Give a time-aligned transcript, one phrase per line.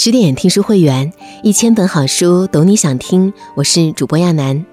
[0.00, 3.32] 十点听书会员，一千本好书，懂你想听。
[3.56, 4.64] 我是主播亚楠，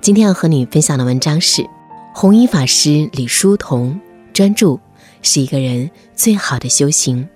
[0.00, 1.64] 今天要和你分享的文章是
[2.12, 4.00] 弘一法师李叔同。
[4.32, 4.80] 专注
[5.22, 7.28] 是一个人最好的修行。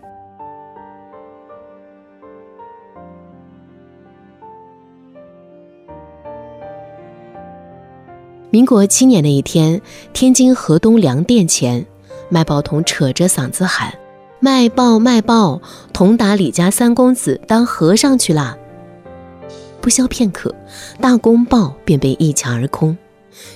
[8.51, 9.81] 民国七年的一天，
[10.13, 11.87] 天津河东粮店前，
[12.29, 13.97] 卖报童扯着嗓子喊。
[14.47, 15.61] 卖报卖报，
[15.93, 18.57] 同达李家三公子当和尚去啦。
[19.81, 20.55] 不消片刻，
[21.01, 22.97] 大公报便被一抢而空。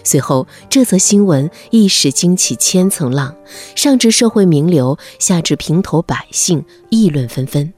[0.03, 3.37] 随后，这则新闻一时惊起千层浪，
[3.77, 7.73] 上至社会名流，下至平头百姓，议论纷纷。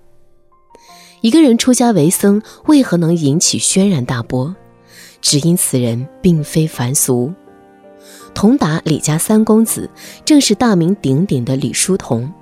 [1.21, 4.57] 一个人出家为僧，为何能引起轩然大波？
[5.21, 7.31] 只因此人并非凡俗。
[8.33, 9.91] 同达李家三公子，
[10.25, 12.33] 正是大名鼎鼎的李叔同。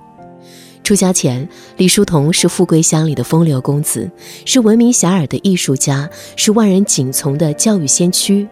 [0.83, 4.09] 出家前，李叔同是富贵乡里的风流公子，
[4.45, 8.47] 是闻名遐迩的艺术家，是万人景从的教育先驱。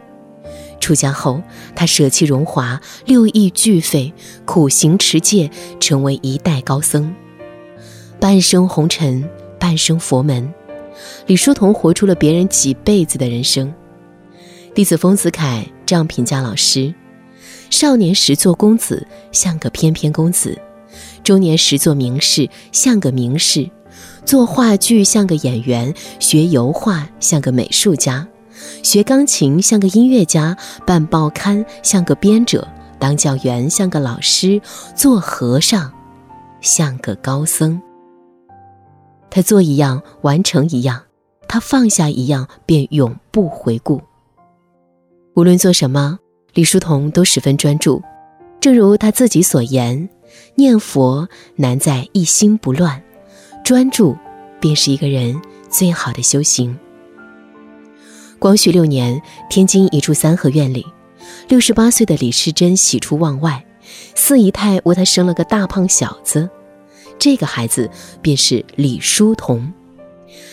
[0.80, 1.42] 出家后，
[1.76, 4.14] 他舍弃荣华，六艺俱废，
[4.46, 7.14] 苦行持戒，成为一代高僧。
[8.20, 9.28] 半生红尘，
[9.60, 10.54] 半生佛门，
[11.26, 13.74] 李叔同活出了别人几辈子的人生。
[14.74, 16.94] 弟子丰子恺这样评价老师：
[17.70, 20.58] 少年时做公子，像个翩翩公子。
[21.30, 23.70] 中年时做名士，像个名士；
[24.26, 28.28] 做话剧像个演员，学油画像个美术家，
[28.82, 30.58] 学钢琴像个音乐家，
[30.88, 34.60] 办报刊像个编者，当教员像个老师，
[34.96, 35.94] 做和尚
[36.62, 37.80] 像个高僧。
[39.30, 40.98] 他做一样，完成一样；
[41.48, 44.02] 他放下一样，便永不回顾。
[45.36, 46.18] 无论做什么，
[46.56, 48.02] 李叔同都十分专注，
[48.60, 50.10] 正如他自己所言。
[50.56, 53.02] 念佛难在一心不乱，
[53.64, 54.16] 专注
[54.60, 56.78] 便是一个人最好的修行。
[58.40, 60.86] 光绪六年，天津一处三合院里，
[61.48, 63.66] 六十八岁的李世珍喜出望外，
[64.16, 66.50] 四姨太为他生了个大胖小子，
[67.18, 67.90] 这个孩子
[68.22, 69.74] 便是李叔同。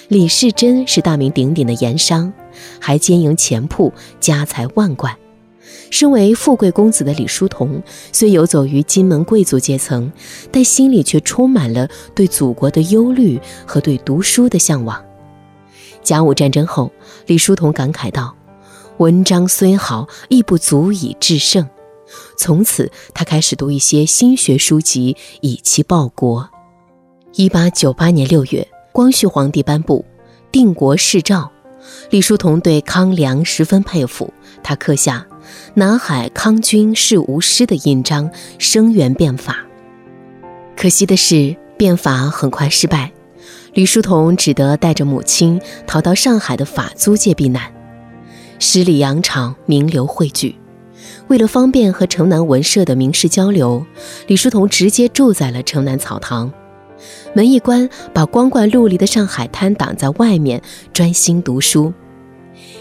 [0.09, 2.33] 李世珍是大名鼎鼎的盐商，
[2.81, 5.17] 还兼营钱铺，家财万贯。
[5.91, 7.83] 身为富贵公子的李叔同，
[8.13, 10.13] 虽游走于金门贵族阶层，
[10.51, 15.03] 但心里却充满了对祖国的忧虑和对读书的向往。
[16.03, 16.93] 甲午战争后，
[17.27, 18.35] 李叔同感慨道
[18.99, 21.69] ：“文章虽好，亦不足以制胜。”
[22.39, 26.49] 从此，他开始读一些新学书籍，以期报国。
[27.35, 30.05] 一八九八年六月，光绪皇帝颁布
[30.53, 31.51] 定国誓诏，
[32.11, 34.33] 李叔同对康梁十分佩服，
[34.63, 35.27] 他刻下。
[35.79, 39.59] 南海康君是无师的印章，声援变法。
[40.75, 43.13] 可惜的是，变法很快失败，
[43.75, 47.71] 李叔同只得带着母亲逃到上海的法租界避难。
[48.59, 50.57] 十里洋场，名流汇聚。
[51.27, 53.85] 为了方便和城南文社的名士交流，
[54.29, 56.51] 李叔同直接住在了城南草堂。
[57.35, 60.63] 门一关，把光怪陆离的上海滩挡在外面，
[60.95, 61.93] 专心读书。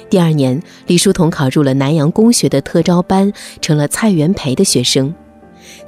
[0.09, 5.13] 第二年，李叔同考入了南洋公学的特招班，成了蔡元培的学生。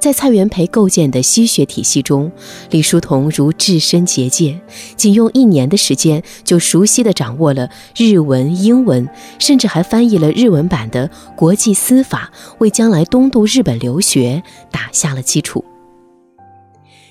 [0.00, 2.30] 在蔡元培构建的西学体系中，
[2.70, 4.60] 李叔同如置身结界，
[4.96, 9.08] 仅用一年的时间就熟悉地掌握了日文、英文，
[9.38, 14.42] 甚至还翻译了日文版的《国际司法》，为将来东渡日本留学
[14.72, 15.64] 打下了基础。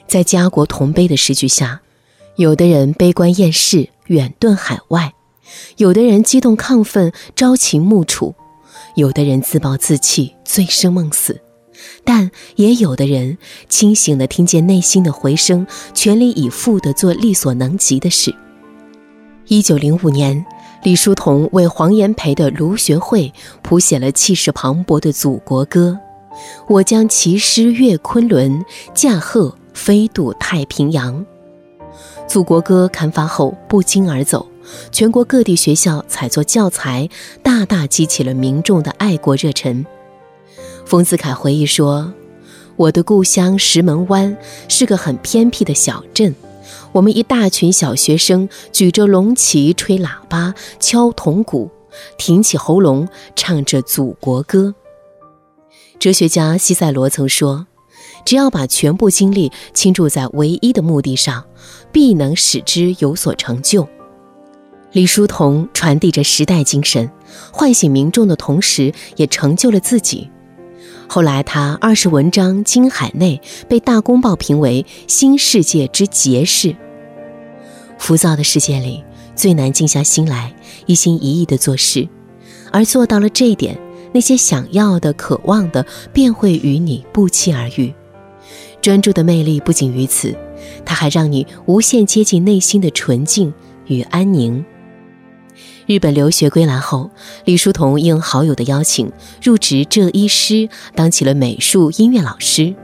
[0.05, 1.79] 在家国同悲的时局下，
[2.35, 5.13] 有的人悲观厌世，远遁海外。
[5.77, 8.33] 有的人激动亢奋，朝秦暮楚；
[8.95, 11.35] 有的人自暴自弃，醉生梦死；
[12.03, 13.37] 但也有的人
[13.69, 18.33] 清醒地听见内心的回声，全力以赴地做力所能及的事。
[19.47, 20.45] 一九零五年，
[20.83, 23.31] 李叔同为黄炎培的卢学会
[23.61, 25.97] 谱写了气势磅礴的祖国歌
[26.67, 31.25] ：“我将骑师越昆仑，驾鹤飞渡太平洋。”
[32.27, 34.45] 祖国歌刊发后，不胫而走。
[34.91, 37.09] 全国各地学校采作教材，
[37.43, 39.85] 大大激起了民众的爱国热忱。
[40.85, 42.13] 丰子恺回忆说
[42.77, 44.37] ：“我的故乡石门湾
[44.67, 46.33] 是个很偏僻的小镇，
[46.91, 51.69] 我们一大群小学生举着龙旗，吹喇叭，敲铜鼓，
[52.17, 54.73] 挺起喉咙唱着祖国歌。”
[55.99, 57.67] 哲学家西塞罗曾说
[58.23, 61.43] ：“只要把全部精力倾注在唯一的目的上，
[61.91, 63.87] 必能使之有所成就。”
[64.97, 67.07] 李叔同传递着时代精神，
[67.51, 70.27] 唤醒民众的同时，也成就了自己。
[71.07, 73.39] 后来，他二十文章经海内，
[73.69, 76.75] 被《大公报》评为新世界之杰士。
[77.99, 79.03] 浮躁的世界里，
[79.35, 80.55] 最难静下心来，
[80.87, 82.09] 一心一意地做事。
[82.71, 83.77] 而做到了这一点，
[84.15, 87.93] 那些想要的、渴望的，便会与你不期而遇。
[88.81, 90.35] 专注的魅力不仅于此，
[90.83, 93.53] 它还让你无限接近内心的纯净
[93.85, 94.65] 与安宁。
[95.87, 97.09] 日本留学归来后，
[97.45, 99.09] 李叔同应好友的邀请，
[99.41, 102.75] 入职浙一师，当起了美术音乐老师。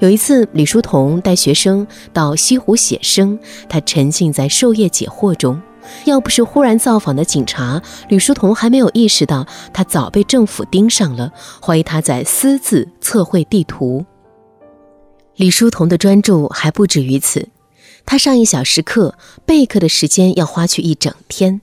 [0.00, 3.38] 有一次，李叔同带学生到西湖写生，
[3.68, 5.62] 他沉浸在授业解惑中。
[6.06, 11.32] 要不是忽然造访的警察，李叔同还没有意识到他早被政府盯上了，
[11.62, 14.04] 怀疑他在私自测绘地图。
[15.36, 17.48] 李叔同的专注还不止于此，
[18.04, 19.14] 他上一小时课，
[19.46, 21.60] 备课的时间要花去一整天。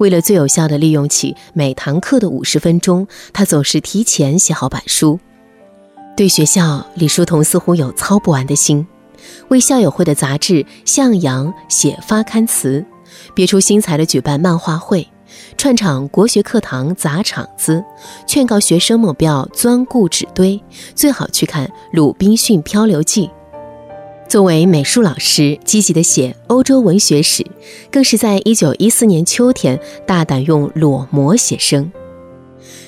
[0.00, 5.20] 为了最有效地利用起每堂课的五十分钟，他总是提前写好板书。
[6.16, 8.86] 对学校，李叔同似乎有操不完的心，
[9.48, 10.54] 为校友会的杂志
[10.86, 12.82] 《向阳》写发刊词，
[13.34, 15.06] 别出心裁地举办漫画会，
[15.58, 17.84] 串场国学课堂砸场子，
[18.26, 20.58] 劝告学生们不要钻故纸堆，
[20.94, 23.26] 最好去看《鲁滨逊漂流记》。
[24.30, 27.44] 作为美术老师，积极地写欧洲文学史，
[27.90, 31.90] 更是在一九一四年秋天大胆用裸模写生。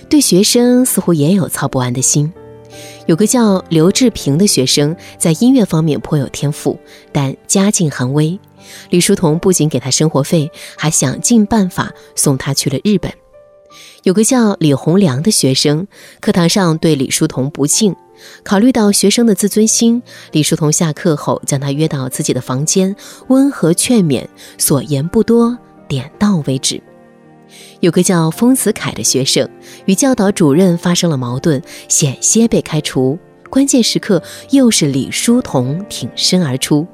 [0.09, 2.33] 对学生似乎也有操不完的心。
[3.07, 6.79] 有个叫刘志平的学生，在音乐方面颇有天赋，
[7.11, 8.39] 但家境寒微。
[8.91, 13.13] 李叔同不仅给他生活费，还想尽办法送他去了日本。
[14.03, 15.87] 有个叫李洪良的学生，
[16.21, 17.95] 课堂上对李叔同不敬。
[18.45, 22.95] 考虑到学生的自尊心，李叔同下课后将他约到自己的房间，
[23.29, 24.27] 温和劝勉，
[24.59, 25.59] 所言不多，
[25.89, 26.81] 点到为止。
[27.81, 29.49] 有个叫丰子恺的学生
[29.87, 33.19] 与教导主任发生了矛盾，险些被开除。
[33.51, 36.87] 关键时刻，又是李叔同挺身而出。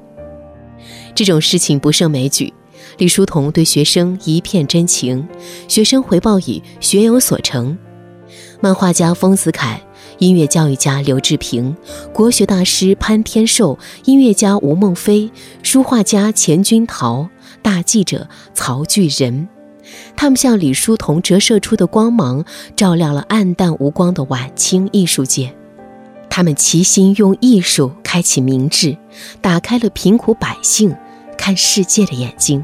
[1.15, 2.53] 这种事情不胜枚举。
[2.97, 5.27] 李叔同对学生一片真情，
[5.69, 7.77] 学生回报以学有所成。
[8.61, 9.81] 漫画家丰子恺。
[10.19, 11.77] 音乐教育家刘志平、
[12.13, 15.31] 国学大师潘天寿、音乐家吴孟非、
[15.63, 17.29] 书画家钱君陶、
[17.63, 19.49] 大记者曹巨仁，
[20.17, 22.45] 他们像李叔同折射出的光芒，
[22.75, 25.55] 照亮了暗淡无光的晚清艺术界。
[26.29, 28.99] 他们齐心用艺术开启明智，
[29.41, 30.93] 打开了贫苦百姓
[31.39, 32.63] 看世界的眼睛。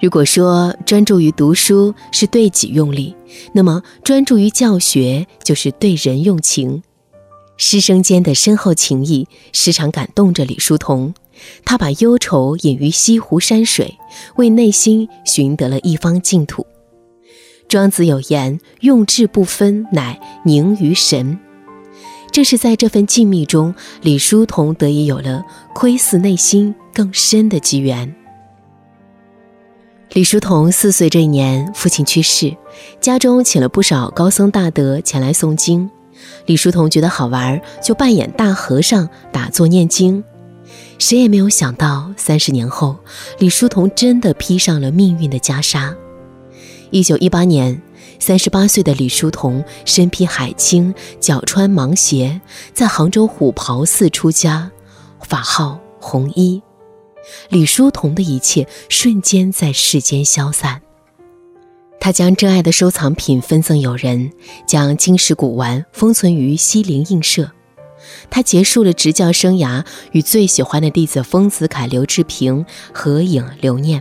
[0.00, 3.14] 如果说专注于读书是对己用力，
[3.52, 6.82] 那么专注于教学就是对人用情。
[7.56, 11.14] 师生间的深厚情谊时常感动着李叔同，
[11.64, 13.96] 他把忧愁隐于西湖山水，
[14.36, 16.66] 为内心寻得了一方净土。
[17.66, 21.38] 庄子有言：“用智不分，乃凝于神。”
[22.30, 25.42] 正是在这份静谧中，李叔同得以有了
[25.74, 28.10] 窥伺内心更深的机缘。
[30.14, 32.56] 李叔同四岁这一年，父亲去世，
[33.02, 35.90] 家中请了不少高僧大德前来诵经。
[36.46, 40.24] 李叔同觉得好玩，就扮演大和尚打坐念经。
[40.98, 42.96] 谁也没有想到，三十年后，
[43.38, 45.94] 李叔同真的披上了命运的袈裟。
[46.90, 47.82] 一九一八年，
[48.18, 52.40] 三十八岁的李叔同身披海青，脚穿芒鞋，
[52.72, 54.70] 在杭州虎跑寺出家，
[55.20, 56.62] 法号弘一。
[57.48, 60.80] 李叔同的一切瞬间在世间消散。
[61.98, 64.30] 他将珍爱的收藏品分赠友人，
[64.66, 67.50] 将金石古玩封存于西泠印社。
[68.30, 74.00] 他结束了执教生涯，与最喜欢的弟子丰子恺、刘志平合影留念。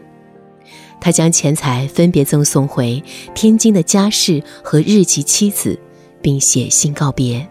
[1.01, 3.03] 他将钱财分别赠送回
[3.33, 5.79] 天津的家世和日籍妻子，
[6.21, 7.47] 并写信告别，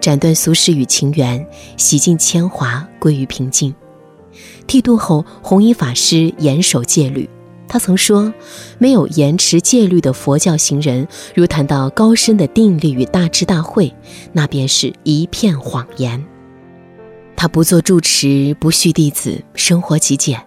[0.00, 3.74] 斩断俗世与情缘，洗尽铅华，归于平静。
[4.66, 7.28] 剃度后，弘一法师严守戒律。
[7.66, 8.32] 他曾说
[8.78, 13.92] ：“没有严持戒律的佛教行人，如谈到高深的定力与大智大慧，
[14.32, 16.22] 那便是一片谎言。”
[17.36, 20.40] 他不做住持，不续弟子，生活极简，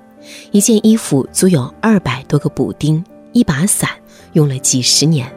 [0.52, 3.04] 一件衣服足有二百多个补丁，
[3.34, 3.90] 一把伞
[4.34, 5.30] 用了几十年。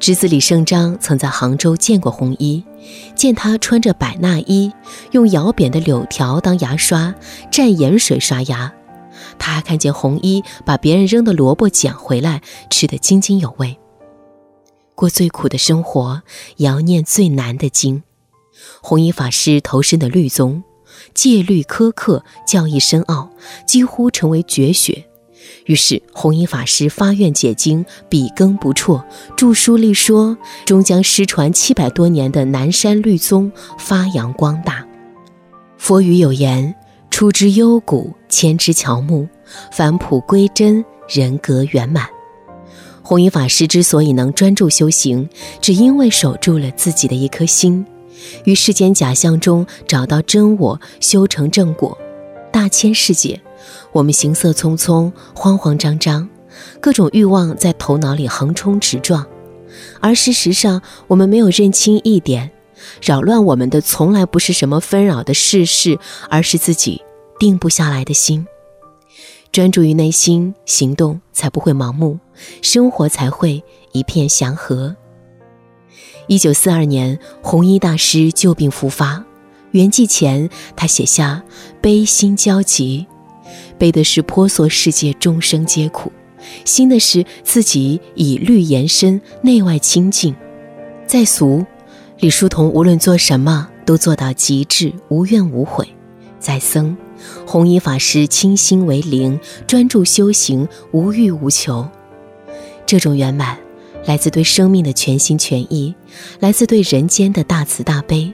[0.00, 2.64] 侄子李胜章曾在杭州见过弘一，
[3.16, 4.72] 见他穿着百衲衣，
[5.10, 7.12] 用摇扁的柳条当牙刷，
[7.50, 8.72] 蘸盐水刷牙。
[9.38, 13.76] 他还看见弘一把别人扔的萝卜捡回来，吃得津津有味。
[14.94, 16.22] 过最苦的生活，
[16.56, 18.02] 也要念最难的经。
[18.80, 20.62] 弘一法师投身的律宗，
[21.12, 23.30] 戒律苛刻，教义深奥，
[23.66, 25.04] 几乎成为绝学。
[25.66, 29.02] 于是，弘一法师发愿解经，笔耕不辍，
[29.36, 34.84] 著书立说，终将失传七百多年的南山律宗发扬光大。
[35.76, 36.74] 佛语有言
[37.10, 39.28] ：“出之幽谷，迁之乔木，
[39.70, 42.08] 返璞归真，人格圆满。
[43.02, 45.28] 弘一法师之所以能专注修行，
[45.60, 47.86] 只因为守住了自己的一颗心，
[48.44, 51.96] 于世间假象中找到真我，修成正果。
[52.50, 53.40] 大千世界，
[53.92, 56.28] 我们行色匆匆，慌慌张张，
[56.80, 59.26] 各种欲望在头脑里横冲直撞，
[60.00, 62.50] 而事实上，我们没有认清一点，
[63.02, 65.98] 扰乱我们的从来不是什么纷扰的世事，
[66.28, 67.02] 而是自己
[67.38, 68.46] 定不下来的心。
[69.50, 72.18] 专注于内心，行动才不会盲目，
[72.60, 74.94] 生活才会一片祥和。
[76.26, 79.24] 一九四二年，弘一大师旧病复发，
[79.70, 81.42] 圆寂前，他写下
[81.80, 83.06] “悲心交集”，
[83.78, 86.12] 悲的是婆娑世界众生皆苦，
[86.64, 90.34] 心的是自己以律延伸，内外清净。
[91.06, 91.64] 在俗，
[92.18, 95.86] 李叔同无论做什么都做到极致，无怨无悔；
[96.38, 96.96] 在僧。
[97.46, 101.88] 弘一法师清心为灵，专注修行，无欲无求。
[102.86, 103.58] 这种圆满，
[104.06, 105.94] 来自对生命的全心全意，
[106.40, 108.32] 来自对人间的大慈大悲。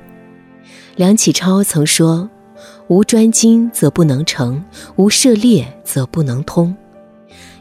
[0.96, 2.28] 梁启超曾说
[2.88, 4.62] ：“无专精则不能成，
[4.96, 6.74] 无涉猎则不能通。”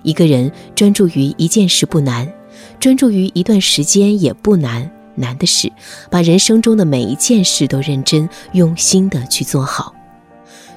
[0.03, 2.31] 一个人专注于一件事不难，
[2.79, 5.71] 专注于一段时间也不难，难的是
[6.09, 9.93] 把人生中的每一件事都认真用心的去做好。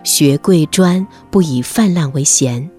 [0.04, 2.70] 学贵专，不以泛滥为闲。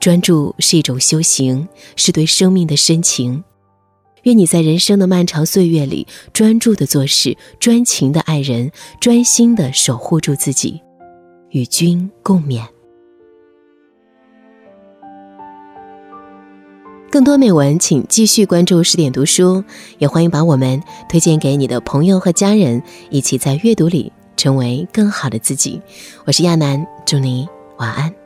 [0.00, 3.44] 专注是一种修行，是对生命的深情。
[4.22, 10.80] 愿你在人生的漫长岁月里，专注的做事，专情的爱人，专心的守护住自己。
[11.50, 12.62] 与君共勉。
[17.10, 19.64] 更多美文，请继续关注十点读书，
[19.98, 24.12] 也欢迎把我们推荐给你的朋友和家人，一起在阅读里。
[24.36, 25.82] 成为更好的自己，
[26.24, 27.46] 我是亚楠，祝你
[27.76, 28.19] 晚安。